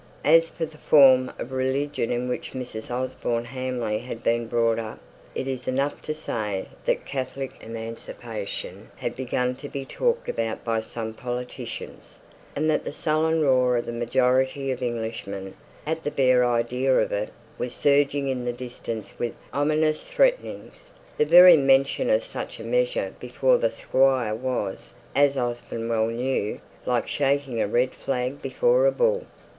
[0.25, 2.89] As for the form of religion in which Mrs.
[2.89, 4.97] Osborne Hamley had been brought up,
[5.35, 10.81] it is enough to say that Catholic emancipation had begun to be talked about by
[10.81, 12.19] some politicians,
[12.55, 15.53] and that the sullen roar of the majority of Englishmen,
[15.85, 17.29] at the bare idea of it,
[17.59, 20.89] was surging in the distance with ominous threatenings;
[21.19, 26.59] the very mention of such a measure before the Squire was, as Osborne well knew,
[26.87, 29.27] like shaking a red flag before a bull.